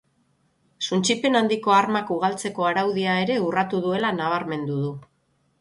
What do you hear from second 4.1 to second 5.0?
nabarmendu du.